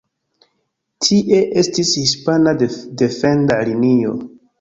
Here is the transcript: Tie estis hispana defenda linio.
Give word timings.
Tie 1.07 1.41
estis 1.63 1.91
hispana 2.03 2.53
defenda 3.03 3.59
linio. 3.69 4.15